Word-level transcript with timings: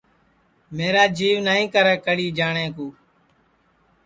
میرا 0.77 1.03
جیو 1.17 1.37
نائی 1.45 1.65
کرے 1.73 1.95
کڑی 2.05 2.27
جاٹؔے 2.37 2.65
کُو 2.75 2.87